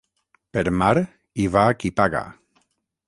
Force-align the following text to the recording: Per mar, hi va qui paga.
Per 0.57 0.63
mar, 0.83 0.95
hi 1.35 1.45
va 1.57 1.67
qui 1.83 1.93
paga. 2.01 2.23